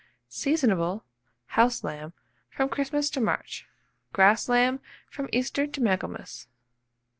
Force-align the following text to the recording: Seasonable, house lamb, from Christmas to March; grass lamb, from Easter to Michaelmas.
Seasonable, 0.31 1.03
house 1.45 1.83
lamb, 1.83 2.13
from 2.49 2.69
Christmas 2.69 3.07
to 3.11 3.21
March; 3.21 3.67
grass 4.13 4.49
lamb, 4.49 4.79
from 5.11 5.29
Easter 5.31 5.67
to 5.67 5.79
Michaelmas. 5.79 6.47